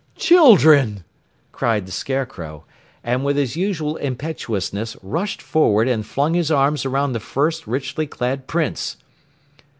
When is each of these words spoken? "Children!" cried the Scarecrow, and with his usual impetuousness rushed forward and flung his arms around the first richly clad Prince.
"Children!" 0.15 1.03
cried 1.51 1.85
the 1.85 1.91
Scarecrow, 1.91 2.65
and 3.03 3.23
with 3.23 3.37
his 3.37 3.55
usual 3.55 3.97
impetuousness 3.97 4.97
rushed 5.03 5.43
forward 5.43 5.87
and 5.87 6.03
flung 6.03 6.33
his 6.33 6.49
arms 6.49 6.87
around 6.87 7.13
the 7.13 7.19
first 7.19 7.67
richly 7.67 8.07
clad 8.07 8.47
Prince. 8.47 8.97